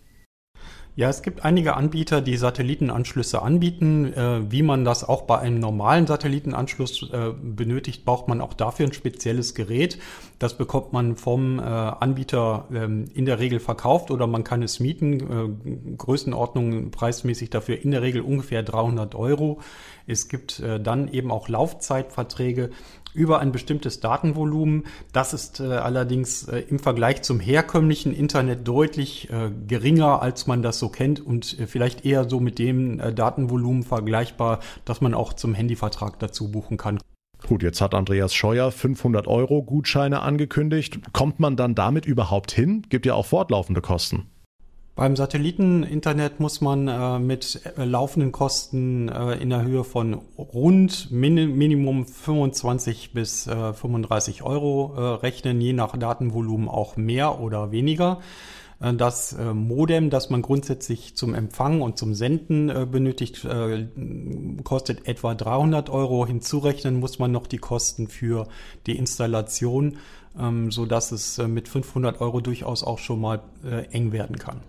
Ja, 0.94 1.08
es 1.08 1.22
gibt 1.22 1.42
einige 1.42 1.74
Anbieter, 1.74 2.20
die 2.20 2.36
Satellitenanschlüsse 2.36 3.40
anbieten. 3.40 4.12
Äh, 4.12 4.52
wie 4.52 4.62
man 4.62 4.84
das 4.84 5.08
auch 5.08 5.22
bei 5.22 5.38
einem 5.38 5.58
normalen 5.58 6.06
Satellitenanschluss 6.06 7.10
äh, 7.10 7.30
benötigt, 7.42 8.04
braucht 8.04 8.28
man 8.28 8.42
auch 8.42 8.52
dafür 8.52 8.88
ein 8.88 8.92
spezielles 8.92 9.54
Gerät. 9.54 9.98
Das 10.38 10.58
bekommt 10.58 10.92
man 10.92 11.16
vom 11.16 11.58
äh, 11.58 11.62
Anbieter 11.62 12.66
ähm, 12.74 13.06
in 13.14 13.24
der 13.24 13.38
Regel 13.38 13.58
verkauft 13.58 14.10
oder 14.10 14.26
man 14.26 14.44
kann 14.44 14.62
es 14.62 14.80
mieten. 14.80 15.94
Äh, 15.94 15.96
Größenordnung 15.96 16.90
preismäßig 16.90 17.48
dafür 17.48 17.80
in 17.80 17.90
der 17.90 18.02
Regel 18.02 18.20
ungefähr 18.20 18.62
300 18.62 19.14
Euro. 19.14 19.60
Es 20.06 20.28
gibt 20.28 20.60
äh, 20.60 20.78
dann 20.78 21.08
eben 21.08 21.30
auch 21.30 21.48
Laufzeitverträge 21.48 22.68
über 23.14 23.40
ein 23.40 23.52
bestimmtes 23.52 24.00
Datenvolumen. 24.00 24.84
Das 25.12 25.34
ist 25.34 25.60
äh, 25.60 25.64
allerdings 25.64 26.48
äh, 26.48 26.58
im 26.60 26.78
Vergleich 26.78 27.22
zum 27.22 27.40
herkömmlichen 27.40 28.14
Internet 28.14 28.66
deutlich 28.66 29.30
äh, 29.30 29.50
geringer, 29.66 30.22
als 30.22 30.46
man 30.46 30.62
das 30.62 30.78
so 30.78 30.88
kennt 30.88 31.20
und 31.20 31.58
äh, 31.58 31.66
vielleicht 31.66 32.04
eher 32.04 32.28
so 32.28 32.40
mit 32.40 32.58
dem 32.58 33.00
äh, 33.00 33.12
Datenvolumen 33.12 33.82
vergleichbar, 33.82 34.60
dass 34.84 35.00
man 35.00 35.14
auch 35.14 35.32
zum 35.32 35.54
Handyvertrag 35.54 36.18
dazu 36.18 36.50
buchen 36.50 36.76
kann. 36.76 36.98
Gut, 37.48 37.62
jetzt 37.62 37.80
hat 37.80 37.94
Andreas 37.94 38.34
Scheuer 38.34 38.70
500 38.70 39.26
Euro 39.26 39.62
Gutscheine 39.62 40.20
angekündigt. 40.20 41.00
Kommt 41.12 41.40
man 41.40 41.56
dann 41.56 41.74
damit 41.74 42.06
überhaupt 42.06 42.52
hin? 42.52 42.86
Gibt 42.88 43.04
ja 43.04 43.14
auch 43.14 43.26
fortlaufende 43.26 43.80
Kosten. 43.80 44.31
Beim 45.02 45.16
Satelliteninternet 45.16 46.38
muss 46.38 46.60
man 46.60 46.86
äh, 46.86 47.18
mit 47.18 47.60
äh, 47.76 47.84
laufenden 47.84 48.30
Kosten 48.30 49.08
äh, 49.08 49.32
in 49.32 49.50
der 49.50 49.62
Höhe 49.62 49.82
von 49.82 50.14
rund 50.38 51.10
min 51.10 51.34
Minimum 51.34 52.06
25 52.06 53.12
bis 53.12 53.50
35 53.50 54.38
äh, 54.38 54.42
Euro 54.44 54.94
äh, 54.96 55.00
rechnen, 55.14 55.60
je 55.60 55.72
nach 55.72 55.96
Datenvolumen 55.96 56.68
auch 56.68 56.96
mehr 56.96 57.40
oder 57.40 57.72
weniger. 57.72 58.20
Das 58.78 59.36
Modem, 59.54 60.10
das 60.10 60.28
man 60.28 60.42
grundsätzlich 60.42 61.14
zum 61.16 61.34
Empfang 61.34 61.82
und 61.82 61.98
zum 61.98 62.14
Senden 62.14 62.66
benötigt, 62.90 63.46
kostet 64.64 65.06
etwa 65.06 65.36
300 65.36 65.88
Euro. 65.88 66.26
Hinzurechnen 66.26 66.98
muss 66.98 67.20
man 67.20 67.30
noch 67.30 67.46
die 67.46 67.58
Kosten 67.58 68.08
für 68.08 68.48
die 68.86 68.98
Installation, 68.98 69.98
ähm, 70.36 70.72
so 70.72 70.84
dass 70.84 71.12
es 71.12 71.38
mit 71.38 71.68
500 71.68 72.20
Euro 72.20 72.40
durchaus 72.40 72.82
auch 72.82 72.98
schon 72.98 73.20
mal 73.20 73.44
eng 73.92 74.10
werden 74.10 74.36
kann. 74.36 74.62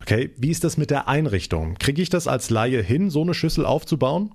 Okay, 0.00 0.30
wie 0.36 0.50
ist 0.50 0.64
das 0.64 0.76
mit 0.76 0.90
der 0.90 1.08
Einrichtung? 1.08 1.74
Kriege 1.78 2.02
ich 2.02 2.10
das 2.10 2.26
als 2.26 2.50
Laie 2.50 2.82
hin, 2.82 3.10
so 3.10 3.22
eine 3.22 3.34
Schüssel 3.34 3.66
aufzubauen? 3.66 4.32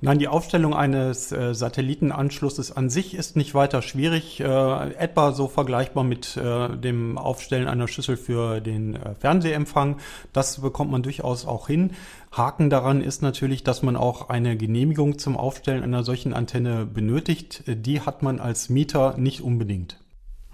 Nein, 0.00 0.18
die 0.18 0.28
Aufstellung 0.28 0.74
eines 0.74 1.32
äh, 1.32 1.54
Satellitenanschlusses 1.54 2.72
an 2.72 2.90
sich 2.90 3.14
ist 3.14 3.36
nicht 3.36 3.54
weiter 3.54 3.82
schwierig, 3.82 4.40
äh, 4.40 4.44
etwa 4.44 5.32
so 5.32 5.48
vergleichbar 5.48 6.04
mit 6.04 6.36
äh, 6.36 6.76
dem 6.76 7.18
Aufstellen 7.18 7.66
einer 7.66 7.88
Schüssel 7.88 8.16
für 8.16 8.60
den 8.60 8.94
äh, 8.94 9.14
Fernsehempfang. 9.14 9.96
Das 10.32 10.60
bekommt 10.60 10.90
man 10.90 11.02
durchaus 11.02 11.46
auch 11.46 11.66
hin. 11.66 11.92
Haken 12.30 12.68
daran 12.70 13.00
ist 13.00 13.22
natürlich, 13.22 13.64
dass 13.64 13.82
man 13.82 13.96
auch 13.96 14.28
eine 14.28 14.56
Genehmigung 14.56 15.18
zum 15.18 15.36
Aufstellen 15.36 15.82
einer 15.82 16.04
solchen 16.04 16.34
Antenne 16.34 16.86
benötigt. 16.86 17.64
Die 17.66 18.00
hat 18.02 18.22
man 18.22 18.38
als 18.38 18.68
Mieter 18.68 19.16
nicht 19.16 19.40
unbedingt. 19.40 19.98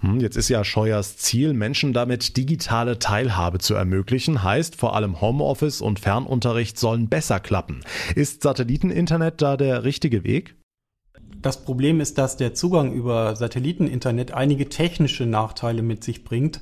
Hm, 0.03 0.19
jetzt 0.19 0.35
ist 0.35 0.49
ja 0.49 0.65
Scheuers 0.65 1.15
Ziel, 1.15 1.53
Menschen 1.53 1.93
damit 1.93 2.35
digitale 2.35 2.99
Teilhabe 2.99 3.59
zu 3.59 3.73
ermöglichen, 3.73 4.43
heißt 4.43 4.75
vor 4.75 4.95
allem 4.95 5.21
Homeoffice 5.21 5.79
und 5.79 5.99
Fernunterricht 5.99 6.77
sollen 6.77 7.07
besser 7.07 7.39
klappen. 7.39 7.85
Ist 8.13 8.43
Satelliteninternet 8.43 9.41
da 9.41 9.55
der 9.55 9.85
richtige 9.85 10.25
Weg? 10.25 10.55
Das 11.41 11.63
Problem 11.63 12.01
ist, 12.01 12.17
dass 12.17 12.35
der 12.35 12.53
Zugang 12.53 12.93
über 12.93 13.35
Satelliteninternet 13.37 14.33
einige 14.33 14.67
technische 14.67 15.25
Nachteile 15.25 15.81
mit 15.81 16.03
sich 16.03 16.25
bringt 16.25 16.61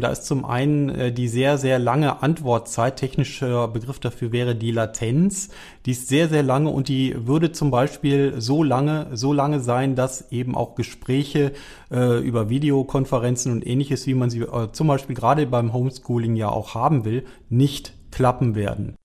da 0.00 0.08
ist 0.08 0.24
zum 0.24 0.44
einen 0.44 0.88
äh, 0.88 1.12
die 1.12 1.28
sehr, 1.28 1.58
sehr 1.58 1.78
lange 1.78 2.22
Antwortzeit. 2.22 2.96
Technischer 2.96 3.68
Begriff 3.68 3.98
dafür 4.00 4.32
wäre 4.32 4.54
die 4.54 4.70
Latenz. 4.70 5.50
Die 5.84 5.92
ist 5.92 6.08
sehr, 6.08 6.28
sehr 6.28 6.42
lange 6.42 6.70
und 6.70 6.88
die 6.88 7.14
würde 7.26 7.52
zum 7.52 7.70
Beispiel 7.70 8.34
so 8.38 8.62
lange, 8.62 9.08
so 9.12 9.32
lange 9.32 9.60
sein, 9.60 9.94
dass 9.94 10.30
eben 10.32 10.56
auch 10.56 10.74
Gespräche 10.74 11.52
äh, 11.90 12.20
über 12.20 12.48
Videokonferenzen 12.48 13.52
und 13.52 13.66
ähnliches, 13.66 14.06
wie 14.06 14.14
man 14.14 14.30
sie 14.30 14.40
äh, 14.40 14.72
zum 14.72 14.88
Beispiel 14.88 15.14
gerade 15.14 15.46
beim 15.46 15.72
Homeschooling 15.72 16.36
ja 16.36 16.48
auch 16.48 16.74
haben 16.74 17.04
will, 17.04 17.24
nicht 17.48 17.94
klappen 18.10 18.54
werden. 18.54 18.96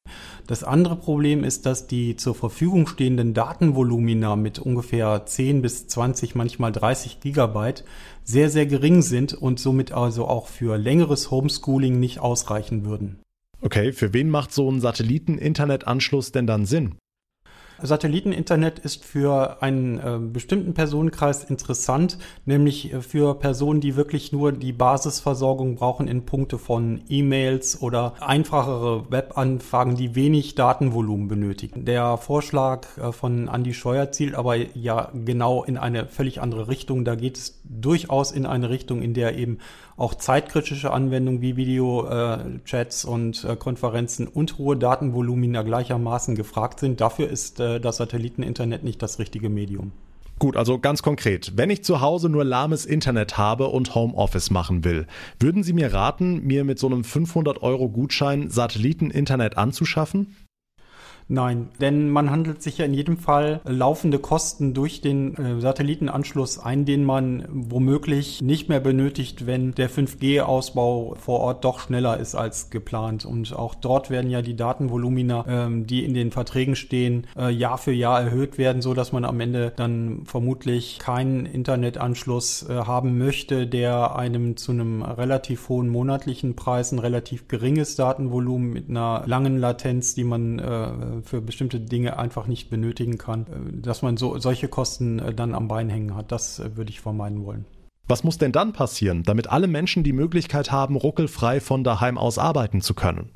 Das 0.52 0.66
andere 0.66 0.98
Problem 0.98 1.46
ist, 1.46 1.66
dass 1.66 1.88
die 1.88 2.18
zur 2.18 2.36
Verfügung 2.36 2.86
stehenden 2.86 3.34
Datenvolumina 3.34 4.36
mit 4.36 4.60
ungefähr 4.60 5.26
10 5.26 5.62
bis 5.62 5.88
20, 5.88 6.36
manchmal 6.36 6.74
30 6.74 7.22
Gigabyte 7.22 7.86
sehr, 8.26 8.50
sehr 8.50 8.66
gering 8.66 9.02
sind 9.02 9.34
und 9.34 9.62
somit 9.62 9.94
also 9.94 10.28
auch 10.28 10.48
für 10.48 10.76
längeres 10.76 11.32
Homeschooling 11.32 12.02
nicht 12.02 12.20
ausreichen 12.20 12.84
würden. 12.84 13.22
Okay, 13.62 13.94
für 13.94 14.12
wen 14.12 14.30
macht 14.30 14.52
so 14.52 14.70
ein 14.70 14.82
Satelliten-Internetanschluss 14.82 16.34
denn 16.34 16.48
dann 16.48 16.66
Sinn? 16.66 16.96
Satelliteninternet 17.82 18.80
ist 18.80 19.06
für 19.06 19.62
einen 19.62 20.00
äh, 20.00 20.20
bestimmten 20.20 20.74
Personenkreis 20.74 21.44
interessant, 21.44 22.18
nämlich 22.46 22.94
äh, 22.94 23.02
für 23.02 23.36
Personen, 23.36 23.82
die 23.82 23.96
wirklich 23.96 24.32
nur 24.32 24.52
die 24.52 24.74
Basisversorgung 24.74 25.76
brauchen 25.76 26.08
in 26.08 26.26
Punkte 26.26 26.58
von 26.58 27.02
E-Mails 27.10 27.82
oder 27.82 28.14
einfachere 28.20 29.12
Webanfragen, 29.12 29.96
die 29.96 30.16
wenig 30.16 30.56
Datenvolumen 30.56 31.28
benötigen. 31.28 31.86
Der 31.86 32.18
Vorschlag 32.18 32.86
äh, 32.98 33.12
von 33.12 33.48
Andy 33.48 33.74
Scheuer 33.74 34.12
zielt 34.12 34.36
aber 34.36 34.56
ja 34.56 35.12
genau 35.14 35.64
in 35.64 35.78
eine 35.78 36.08
völlig 36.08 36.42
andere 36.42 36.68
Richtung. 36.68 37.06
Da 37.06 37.16
geht 37.16 37.38
es 37.38 37.61
durchaus 37.80 38.32
in 38.32 38.46
eine 38.46 38.70
Richtung, 38.70 39.02
in 39.02 39.14
der 39.14 39.38
eben 39.38 39.60
auch 39.98 40.16
zeitkritische 40.16 40.92
Anwendungen 40.92 41.42
wie 41.42 41.56
Video-Chats 41.56 43.04
äh, 43.04 43.08
und 43.08 43.44
äh, 43.44 43.56
Konferenzen 43.56 44.28
und 44.28 44.58
hohe 44.58 44.78
Datenvolumina 44.78 45.62
gleichermaßen 45.62 46.36
gefragt 46.36 46.80
sind. 46.80 47.00
Dafür 47.02 47.30
ist 47.30 47.60
äh, 47.60 47.80
das 47.80 47.98
Satelliteninternet 47.98 48.84
nicht 48.84 49.02
das 49.02 49.20
richtige 49.20 49.50
Medium. 49.50 49.92
Gut, 50.42 50.58
also 50.58 50.80
ganz 50.80 51.04
konkret, 51.04 51.54
wenn 51.56 51.70
ich 51.70 51.84
zu 51.84 52.02
Hause 52.02 52.28
nur 52.28 52.44
lahmes 52.44 52.88
Internet 52.88 53.38
habe 53.38 53.68
und 53.68 53.94
Homeoffice 53.94 54.50
machen 54.50 54.84
will, 54.84 55.06
würden 55.40 55.62
Sie 55.62 55.74
mir 55.74 55.94
raten, 55.94 56.42
mir 56.42 56.64
mit 56.64 56.80
so 56.80 56.88
einem 56.88 57.04
500 57.04 57.62
Euro 57.62 57.90
Gutschein 57.90 58.50
Satelliteninternet 58.50 59.56
anzuschaffen? 59.56 60.36
Nein, 61.34 61.70
denn 61.80 62.10
man 62.10 62.30
handelt 62.30 62.62
sich 62.62 62.80
ja 62.80 62.86
in 62.86 62.94
jedem 62.94 63.16
Fall 63.16 63.62
laufende 63.64 64.20
Kosten 64.20 64.74
durch 64.74 65.00
den 65.00 65.34
äh, 65.38 65.62
Satellitenanschluss 65.62 66.60
ein, 66.60 66.84
den 66.84 67.06
man 67.06 67.46
womöglich 67.50 68.42
nicht 68.42 68.68
mehr 68.68 68.82
benötigt, 68.82 69.46
wenn 69.48 69.74
der 69.74 69.90
5G-Ausbau 69.90 71.16
vor 71.18 71.40
Ort 71.40 71.64
doch 71.64 71.80
schneller 71.80 72.18
ist 72.18 72.36
als 72.36 72.70
geplant. 72.70 73.24
Und 73.24 73.56
auch 73.56 73.76
dort 73.76 74.10
werden 74.10 74.30
ja 74.30 74.42
die 74.42 74.58
Datenvolumina, 74.58 75.46
ähm, 75.48 75.88
die 75.88 76.04
in 76.04 76.14
den 76.14 76.32
Verträgen 76.32 76.76
stehen, 76.76 77.26
äh, 77.38 77.50
Jahr 77.50 77.78
für 77.78 77.94
Jahr 77.94 78.20
erhöht 78.20 78.58
werden, 78.58 78.82
so 78.82 78.94
dass 78.94 79.14
man 79.14 79.24
am 79.24 79.40
Ende 79.40 79.72
dann 79.74 80.24
vermutlich 80.26 81.00
keinen 81.00 81.46
Internetanschluss 81.46 82.68
äh, 82.68 82.74
haben 82.74 83.18
möchte, 83.18 83.68
der 83.68 84.18
einem 84.18 84.58
zu 84.58 84.74
einem 84.74 85.02
relativ 85.02 85.70
hohen 85.70 85.88
monatlichen 85.88 86.58
Preis 86.58 86.92
ein 86.92 87.00
relativ 87.00 87.48
geringes 87.48 87.96
Datenvolumen 87.96 88.74
mit 88.74 88.90
einer 88.90 89.24
langen 89.28 89.58
Latenz, 89.58 90.14
die 90.14 90.26
man 90.26 90.60
für 91.24 91.42
bestimmte 91.42 91.80
Dinge 91.80 92.18
einfach 92.18 92.48
nicht 92.48 92.70
benötigen 92.70 93.18
kann, 93.18 93.42
äh, 93.44 93.82
dass 93.82 94.02
man 94.02 94.18
so 94.18 94.38
solche 94.40 94.68
Kosten 94.68 95.20
äh, 95.20 95.34
dann 95.34 95.56
am 95.56 95.68
Bein 95.68 95.90
hängen 95.90 96.16
hat. 96.16 96.32
Das 96.32 96.60
äh, 96.60 96.76
würde 96.78 96.92
ich 96.92 97.02
vermeiden 97.02 97.46
wollen. 97.46 97.66
Was 98.08 98.24
muss 98.24 98.38
denn 98.38 98.52
dann 98.52 98.74
passieren, 98.74 99.24
damit 99.24 99.50
alle 99.50 99.68
Menschen 99.68 100.04
die 100.04 100.14
Möglichkeit 100.14 100.72
haben, 100.72 100.96
ruckelfrei 100.96 101.62
von 101.62 101.84
daheim 101.84 102.18
aus 102.18 102.38
arbeiten 102.38 102.82
zu 102.82 102.94
können? 102.94 103.32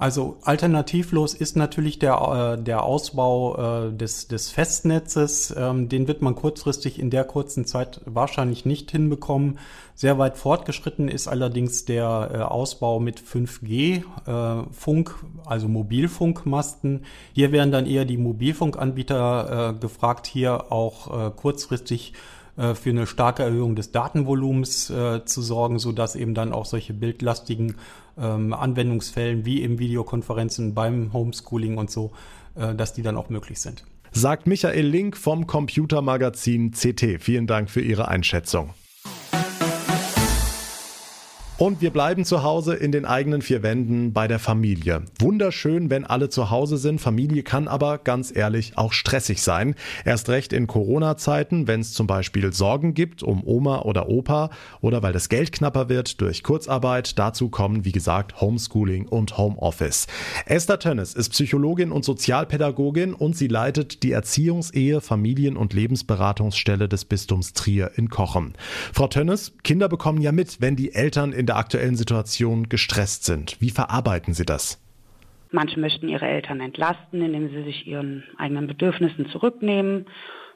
Also 0.00 0.38
alternativlos 0.44 1.34
ist 1.34 1.56
natürlich 1.56 1.98
der, 1.98 2.56
äh, 2.58 2.62
der 2.62 2.84
Ausbau 2.84 3.88
äh, 3.88 3.92
des, 3.92 4.28
des 4.28 4.48
Festnetzes. 4.48 5.54
Ähm, 5.54 5.90
den 5.90 6.08
wird 6.08 6.22
man 6.22 6.34
kurzfristig 6.34 6.98
in 6.98 7.10
der 7.10 7.24
kurzen 7.24 7.66
Zeit 7.66 8.00
wahrscheinlich 8.06 8.64
nicht 8.64 8.90
hinbekommen. 8.90 9.58
Sehr 9.94 10.18
weit 10.18 10.38
fortgeschritten 10.38 11.08
ist 11.08 11.28
allerdings 11.28 11.84
der 11.84 12.30
äh, 12.32 12.38
Ausbau 12.38 12.98
mit 12.98 13.20
5G 13.20 14.02
äh, 14.26 14.64
Funk, 14.72 15.16
also 15.50 15.68
Mobilfunkmasten. 15.68 17.04
Hier 17.32 17.52
werden 17.52 17.72
dann 17.72 17.86
eher 17.86 18.04
die 18.04 18.16
Mobilfunkanbieter 18.16 19.74
äh, 19.76 19.80
gefragt, 19.80 20.26
hier 20.26 20.72
auch 20.72 21.28
äh, 21.28 21.30
kurzfristig 21.30 22.12
äh, 22.56 22.74
für 22.74 22.90
eine 22.90 23.06
starke 23.06 23.42
Erhöhung 23.42 23.74
des 23.74 23.92
Datenvolumens 23.92 24.90
äh, 24.90 25.24
zu 25.24 25.42
sorgen, 25.42 25.78
so 25.78 25.92
dass 25.92 26.16
eben 26.16 26.34
dann 26.34 26.52
auch 26.52 26.66
solche 26.66 26.92
bildlastigen 26.92 27.76
ähm, 28.18 28.52
Anwendungsfällen 28.52 29.44
wie 29.44 29.62
eben 29.62 29.78
Videokonferenzen 29.78 30.74
beim 30.74 31.12
Homeschooling 31.12 31.78
und 31.78 31.90
so, 31.90 32.12
äh, 32.54 32.74
dass 32.74 32.92
die 32.92 33.02
dann 33.02 33.16
auch 33.16 33.30
möglich 33.30 33.60
sind. 33.60 33.84
Sagt 34.12 34.46
Michael 34.46 34.86
Link 34.86 35.16
vom 35.16 35.46
Computermagazin 35.46 36.72
CT. 36.72 37.20
Vielen 37.20 37.46
Dank 37.46 37.70
für 37.70 37.80
Ihre 37.80 38.08
Einschätzung. 38.08 38.70
Und 41.60 41.82
wir 41.82 41.90
bleiben 41.90 42.24
zu 42.24 42.42
Hause 42.42 42.74
in 42.74 42.90
den 42.90 43.04
eigenen 43.04 43.42
vier 43.42 43.62
Wänden 43.62 44.14
bei 44.14 44.26
der 44.26 44.38
Familie. 44.38 45.02
Wunderschön, 45.18 45.90
wenn 45.90 46.06
alle 46.06 46.30
zu 46.30 46.48
Hause 46.48 46.78
sind. 46.78 47.02
Familie 47.02 47.42
kann 47.42 47.68
aber 47.68 47.98
ganz 47.98 48.34
ehrlich 48.34 48.78
auch 48.78 48.94
stressig 48.94 49.42
sein. 49.42 49.74
Erst 50.06 50.30
recht 50.30 50.54
in 50.54 50.66
Corona-Zeiten, 50.66 51.66
wenn 51.66 51.80
es 51.80 51.92
zum 51.92 52.06
Beispiel 52.06 52.54
Sorgen 52.54 52.94
gibt 52.94 53.22
um 53.22 53.44
Oma 53.44 53.82
oder 53.82 54.08
Opa 54.08 54.48
oder 54.80 55.02
weil 55.02 55.12
das 55.12 55.28
Geld 55.28 55.52
knapper 55.52 55.90
wird 55.90 56.22
durch 56.22 56.42
Kurzarbeit. 56.42 57.18
Dazu 57.18 57.50
kommen, 57.50 57.84
wie 57.84 57.92
gesagt, 57.92 58.40
Homeschooling 58.40 59.06
und 59.06 59.36
Homeoffice. 59.36 60.06
Esther 60.46 60.78
Tönnes 60.78 61.12
ist 61.12 61.28
Psychologin 61.28 61.92
und 61.92 62.06
Sozialpädagogin 62.06 63.12
und 63.12 63.36
sie 63.36 63.48
leitet 63.48 64.02
die 64.02 64.12
Erziehungsehe, 64.12 65.02
Familien- 65.02 65.58
und 65.58 65.74
Lebensberatungsstelle 65.74 66.88
des 66.88 67.04
Bistums 67.04 67.52
Trier 67.52 67.90
in 67.96 68.08
Kochen. 68.08 68.54
Frau 68.94 69.08
Tönnes, 69.08 69.52
Kinder 69.62 69.90
bekommen 69.90 70.22
ja 70.22 70.32
mit, 70.32 70.62
wenn 70.62 70.74
die 70.74 70.94
Eltern 70.94 71.34
in 71.34 71.49
der 71.50 71.56
aktuellen 71.56 71.96
Situation 71.96 72.68
gestresst 72.68 73.24
sind. 73.24 73.60
Wie 73.60 73.70
verarbeiten 73.70 74.34
Sie 74.34 74.46
das? 74.46 74.80
Manche 75.50 75.80
möchten 75.80 76.08
ihre 76.08 76.28
Eltern 76.28 76.60
entlasten, 76.60 77.22
indem 77.22 77.50
sie 77.50 77.64
sich 77.64 77.84
ihren 77.84 78.22
eigenen 78.38 78.68
Bedürfnissen 78.68 79.28
zurücknehmen. 79.30 80.06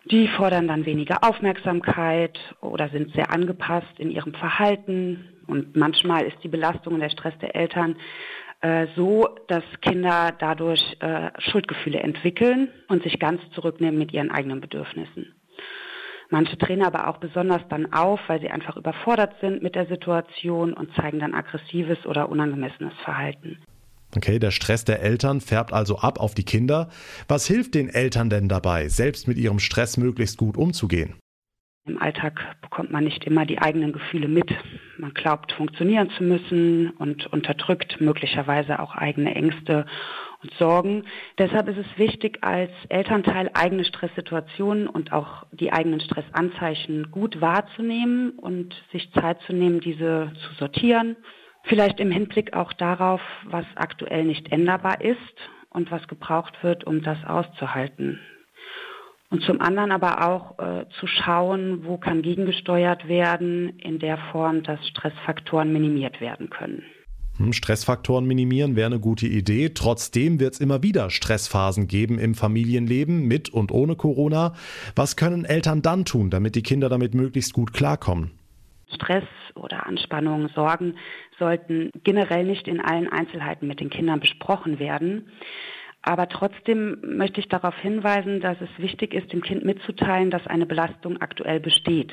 Die 0.08 0.28
fordern 0.28 0.68
dann 0.68 0.86
weniger 0.86 1.24
Aufmerksamkeit 1.24 2.38
oder 2.60 2.88
sind 2.90 3.12
sehr 3.12 3.32
angepasst 3.32 3.98
in 3.98 4.10
ihrem 4.10 4.34
Verhalten. 4.34 5.24
Und 5.48 5.74
manchmal 5.74 6.26
ist 6.26 6.36
die 6.44 6.48
Belastung 6.48 6.94
und 6.94 7.00
der 7.00 7.10
Stress 7.10 7.34
der 7.40 7.56
Eltern 7.56 7.96
äh, 8.60 8.86
so, 8.94 9.28
dass 9.48 9.64
Kinder 9.80 10.32
dadurch 10.38 10.96
äh, 11.00 11.30
Schuldgefühle 11.38 11.98
entwickeln 11.98 12.68
und 12.88 13.02
sich 13.02 13.18
ganz 13.18 13.40
zurücknehmen 13.54 13.98
mit 13.98 14.12
ihren 14.12 14.30
eigenen 14.30 14.60
Bedürfnissen. 14.60 15.34
Manche 16.34 16.56
drehen 16.56 16.82
aber 16.82 17.06
auch 17.06 17.18
besonders 17.18 17.62
dann 17.68 17.92
auf, 17.92 18.18
weil 18.26 18.40
sie 18.40 18.50
einfach 18.50 18.76
überfordert 18.76 19.36
sind 19.40 19.62
mit 19.62 19.76
der 19.76 19.86
Situation 19.86 20.72
und 20.72 20.92
zeigen 20.96 21.20
dann 21.20 21.32
aggressives 21.32 22.04
oder 22.06 22.28
unangemessenes 22.28 22.92
Verhalten. 23.04 23.58
Okay, 24.16 24.40
der 24.40 24.50
Stress 24.50 24.84
der 24.84 25.00
Eltern 25.00 25.40
färbt 25.40 25.72
also 25.72 25.98
ab 25.98 26.18
auf 26.18 26.34
die 26.34 26.42
Kinder. 26.42 26.88
Was 27.28 27.46
hilft 27.46 27.76
den 27.76 27.88
Eltern 27.88 28.30
denn 28.30 28.48
dabei, 28.48 28.88
selbst 28.88 29.28
mit 29.28 29.38
ihrem 29.38 29.60
Stress 29.60 29.96
möglichst 29.96 30.36
gut 30.36 30.56
umzugehen? 30.56 31.14
Im 31.86 32.02
Alltag 32.02 32.40
bekommt 32.62 32.90
man 32.90 33.04
nicht 33.04 33.22
immer 33.22 33.46
die 33.46 33.60
eigenen 33.60 33.92
Gefühle 33.92 34.26
mit. 34.26 34.50
Man 34.98 35.14
glaubt, 35.14 35.52
funktionieren 35.52 36.10
zu 36.18 36.24
müssen 36.24 36.90
und 36.98 37.26
unterdrückt 37.32 38.00
möglicherweise 38.00 38.80
auch 38.80 38.96
eigene 38.96 39.36
Ängste 39.36 39.86
und 40.44 40.54
Sorgen. 40.54 41.04
Deshalb 41.38 41.68
ist 41.68 41.78
es 41.78 41.98
wichtig, 41.98 42.38
als 42.42 42.70
Elternteil 42.88 43.50
eigene 43.54 43.84
Stresssituationen 43.84 44.86
und 44.86 45.12
auch 45.12 45.46
die 45.50 45.72
eigenen 45.72 46.00
Stressanzeichen 46.00 47.10
gut 47.10 47.40
wahrzunehmen 47.40 48.30
und 48.38 48.74
sich 48.92 49.10
Zeit 49.12 49.40
zu 49.42 49.52
nehmen, 49.52 49.80
diese 49.80 50.30
zu 50.34 50.54
sortieren 50.58 51.16
Vielleicht 51.64 51.98
im 51.98 52.10
Hinblick 52.10 52.54
auch 52.54 52.72
darauf, 52.74 53.22
was 53.44 53.64
aktuell 53.74 54.24
nicht 54.24 54.52
änderbar 54.52 55.00
ist 55.00 55.16
und 55.70 55.90
was 55.90 56.06
gebraucht 56.08 56.62
wird, 56.62 56.84
um 56.84 57.02
das 57.02 57.18
auszuhalten. 57.24 58.20
Und 59.30 59.42
zum 59.42 59.60
anderen 59.60 59.90
aber 59.90 60.28
auch 60.28 60.58
äh, 60.58 60.86
zu 61.00 61.06
schauen, 61.06 61.86
wo 61.86 61.96
kann 61.96 62.22
gegengesteuert 62.22 63.08
werden, 63.08 63.78
in 63.78 63.98
der 63.98 64.18
Form, 64.30 64.62
dass 64.62 64.86
Stressfaktoren 64.88 65.72
minimiert 65.72 66.20
werden 66.20 66.50
können. 66.50 66.84
Hm, 67.38 67.52
Stressfaktoren 67.52 68.26
minimieren 68.26 68.76
wäre 68.76 68.86
eine 68.86 69.00
gute 69.00 69.26
Idee. 69.26 69.70
Trotzdem 69.70 70.38
wird 70.38 70.54
es 70.54 70.60
immer 70.60 70.82
wieder 70.82 71.10
Stressphasen 71.10 71.88
geben 71.88 72.18
im 72.18 72.34
Familienleben 72.34 73.26
mit 73.26 73.48
und 73.48 73.72
ohne 73.72 73.96
Corona. 73.96 74.54
Was 74.94 75.16
können 75.16 75.44
Eltern 75.44 75.82
dann 75.82 76.04
tun, 76.04 76.30
damit 76.30 76.54
die 76.54 76.62
Kinder 76.62 76.88
damit 76.88 77.14
möglichst 77.14 77.52
gut 77.52 77.72
klarkommen? 77.72 78.30
Stress 78.94 79.24
oder 79.56 79.86
Anspannung, 79.86 80.48
Sorgen 80.54 80.94
sollten 81.38 81.90
generell 82.04 82.44
nicht 82.44 82.68
in 82.68 82.80
allen 82.80 83.08
Einzelheiten 83.08 83.66
mit 83.66 83.80
den 83.80 83.90
Kindern 83.90 84.20
besprochen 84.20 84.78
werden. 84.78 85.28
Aber 86.02 86.28
trotzdem 86.28 86.98
möchte 87.16 87.40
ich 87.40 87.48
darauf 87.48 87.76
hinweisen, 87.78 88.40
dass 88.40 88.58
es 88.60 88.68
wichtig 88.78 89.14
ist, 89.14 89.32
dem 89.32 89.42
Kind 89.42 89.64
mitzuteilen, 89.64 90.30
dass 90.30 90.46
eine 90.46 90.66
Belastung 90.66 91.20
aktuell 91.20 91.58
besteht 91.58 92.12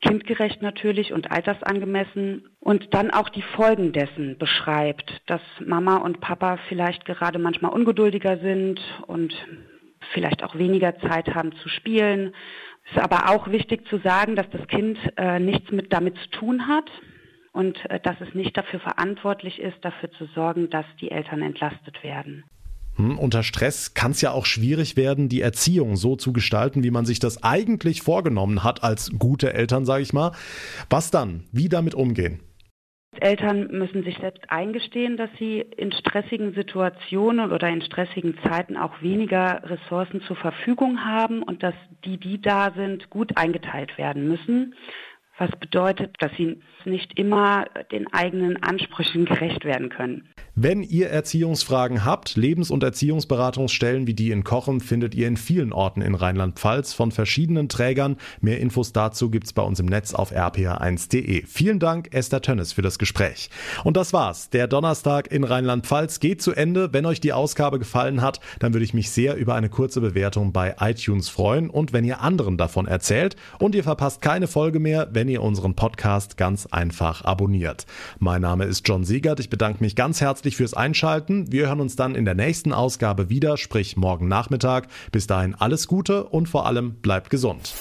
kindgerecht 0.00 0.62
natürlich 0.62 1.12
und 1.12 1.30
altersangemessen 1.30 2.48
und 2.58 2.94
dann 2.94 3.10
auch 3.10 3.28
die 3.28 3.42
Folgen 3.42 3.92
dessen 3.92 4.38
beschreibt, 4.38 5.20
dass 5.26 5.42
Mama 5.64 5.96
und 5.96 6.20
Papa 6.20 6.58
vielleicht 6.68 7.04
gerade 7.04 7.38
manchmal 7.38 7.72
ungeduldiger 7.72 8.38
sind 8.38 8.80
und 9.06 9.34
vielleicht 10.12 10.42
auch 10.42 10.56
weniger 10.56 10.98
Zeit 11.00 11.34
haben 11.34 11.52
zu 11.56 11.68
spielen. 11.68 12.34
Es 12.86 12.92
ist 12.96 13.02
aber 13.02 13.30
auch 13.30 13.48
wichtig 13.50 13.86
zu 13.88 13.98
sagen, 13.98 14.36
dass 14.36 14.48
das 14.50 14.66
Kind 14.68 14.98
äh, 15.16 15.38
nichts 15.38 15.70
mit 15.70 15.92
damit 15.92 16.16
zu 16.16 16.30
tun 16.30 16.66
hat 16.66 16.90
und 17.52 17.78
äh, 17.90 18.00
dass 18.00 18.20
es 18.20 18.34
nicht 18.34 18.56
dafür 18.56 18.80
verantwortlich 18.80 19.60
ist, 19.60 19.76
dafür 19.82 20.10
zu 20.12 20.26
sorgen, 20.34 20.70
dass 20.70 20.86
die 21.00 21.10
Eltern 21.10 21.42
entlastet 21.42 22.02
werden. 22.02 22.44
Hm, 22.96 23.18
unter 23.18 23.42
Stress 23.42 23.94
kann 23.94 24.12
es 24.12 24.20
ja 24.20 24.32
auch 24.32 24.46
schwierig 24.46 24.96
werden, 24.96 25.28
die 25.28 25.40
Erziehung 25.40 25.96
so 25.96 26.16
zu 26.16 26.32
gestalten, 26.32 26.82
wie 26.82 26.90
man 26.90 27.06
sich 27.06 27.18
das 27.18 27.42
eigentlich 27.42 28.02
vorgenommen 28.02 28.64
hat 28.64 28.82
als 28.82 29.10
gute 29.18 29.52
Eltern, 29.52 29.84
sage 29.84 30.02
ich 30.02 30.12
mal. 30.12 30.32
Was 30.88 31.10
dann? 31.10 31.44
Wie 31.52 31.68
damit 31.68 31.94
umgehen? 31.94 32.40
Eltern 33.18 33.66
müssen 33.72 34.04
sich 34.04 34.16
selbst 34.18 34.42
eingestehen, 34.48 35.16
dass 35.16 35.30
sie 35.38 35.60
in 35.76 35.92
stressigen 35.92 36.54
Situationen 36.54 37.50
oder 37.50 37.68
in 37.68 37.82
stressigen 37.82 38.38
Zeiten 38.44 38.76
auch 38.76 39.02
weniger 39.02 39.62
Ressourcen 39.64 40.22
zur 40.22 40.36
Verfügung 40.36 41.04
haben 41.04 41.42
und 41.42 41.62
dass 41.62 41.74
die, 42.04 42.18
die 42.18 42.40
da 42.40 42.72
sind, 42.74 43.10
gut 43.10 43.36
eingeteilt 43.36 43.98
werden 43.98 44.28
müssen 44.28 44.74
was 45.40 45.50
bedeutet, 45.58 46.14
dass 46.20 46.30
sie 46.36 46.60
nicht 46.84 47.18
immer 47.18 47.64
den 47.90 48.12
eigenen 48.12 48.62
Ansprüchen 48.62 49.24
gerecht 49.24 49.64
werden 49.64 49.88
können. 49.88 50.28
Wenn 50.62 50.82
ihr 50.82 51.08
Erziehungsfragen 51.08 52.04
habt, 52.04 52.36
Lebens- 52.36 52.70
und 52.70 52.82
Erziehungsberatungsstellen 52.82 54.06
wie 54.06 54.12
die 54.12 54.30
in 54.30 54.44
Kochen 54.44 54.80
findet 54.80 55.14
ihr 55.14 55.26
in 55.26 55.38
vielen 55.38 55.72
Orten 55.72 56.02
in 56.02 56.14
Rheinland-Pfalz 56.14 56.92
von 56.92 57.12
verschiedenen 57.12 57.70
Trägern. 57.70 58.18
Mehr 58.42 58.60
Infos 58.60 58.92
dazu 58.92 59.30
gibt's 59.30 59.54
bei 59.54 59.62
uns 59.62 59.80
im 59.80 59.86
Netz 59.86 60.12
auf 60.12 60.32
rpr1.de. 60.36 61.46
Vielen 61.46 61.78
Dank, 61.78 62.12
Esther 62.12 62.42
Tönnes, 62.42 62.74
für 62.74 62.82
das 62.82 62.98
Gespräch. 62.98 63.48
Und 63.84 63.96
das 63.96 64.12
war's. 64.12 64.50
Der 64.50 64.68
Donnerstag 64.68 65.32
in 65.32 65.44
Rheinland-Pfalz 65.44 66.20
geht 66.20 66.42
zu 66.42 66.52
Ende. 66.52 66.92
Wenn 66.92 67.06
euch 67.06 67.22
die 67.22 67.32
Ausgabe 67.32 67.78
gefallen 67.78 68.20
hat, 68.20 68.40
dann 68.58 68.74
würde 68.74 68.84
ich 68.84 68.92
mich 68.92 69.08
sehr 69.08 69.36
über 69.36 69.54
eine 69.54 69.70
kurze 69.70 70.02
Bewertung 70.02 70.52
bei 70.52 70.76
iTunes 70.78 71.30
freuen 71.30 71.70
und 71.70 71.94
wenn 71.94 72.04
ihr 72.04 72.20
anderen 72.20 72.58
davon 72.58 72.86
erzählt 72.86 73.34
und 73.60 73.74
ihr 73.74 73.82
verpasst 73.82 74.20
keine 74.20 74.46
Folge 74.46 74.78
mehr, 74.78 75.08
wenn 75.10 75.28
ihr 75.30 75.40
unseren 75.40 75.74
Podcast 75.74 76.36
ganz 76.36 76.66
einfach 76.66 77.24
abonniert. 77.24 77.86
Mein 78.18 78.42
Name 78.42 78.64
ist 78.66 78.86
John 78.86 79.04
Siegert. 79.04 79.40
Ich 79.40 79.48
bedanke 79.48 79.82
mich 79.82 79.96
ganz 79.96 80.20
herzlich 80.50 80.56
fürs 80.56 80.74
Einschalten. 80.74 81.52
Wir 81.52 81.68
hören 81.68 81.80
uns 81.80 81.96
dann 81.96 82.14
in 82.14 82.24
der 82.24 82.34
nächsten 82.34 82.72
Ausgabe 82.72 83.30
wieder, 83.30 83.56
sprich 83.56 83.96
morgen 83.96 84.28
Nachmittag. 84.28 84.88
Bis 85.12 85.26
dahin 85.26 85.54
alles 85.54 85.86
Gute 85.86 86.24
und 86.24 86.48
vor 86.48 86.66
allem 86.66 86.94
bleibt 86.94 87.30
gesund. 87.30 87.72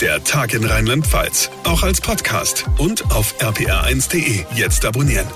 Der 0.00 0.22
Tag 0.24 0.54
in 0.54 0.64
Rheinland-Pfalz, 0.64 1.50
auch 1.64 1.82
als 1.82 2.00
Podcast 2.00 2.66
und 2.78 3.04
auf 3.12 3.34
rpr1.de. 3.40 4.44
Jetzt 4.54 4.84
abonnieren. 4.84 5.26